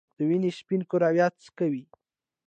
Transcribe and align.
د 0.17 0.19
وینې 0.29 0.51
سپین 0.59 0.81
کرویات 0.89 1.33
څه 1.43 1.49
کوي؟ 1.57 1.83